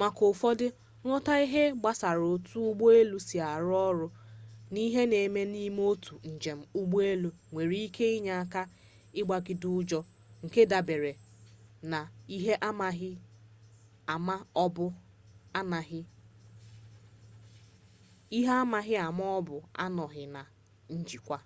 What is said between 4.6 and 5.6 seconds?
na ihe na-eme